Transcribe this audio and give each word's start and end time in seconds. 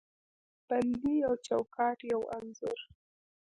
بندې 0.67 1.11
یو 1.23 1.33
چوکاټ، 1.47 1.99
یوه 2.11 2.25
انځور 2.37 2.79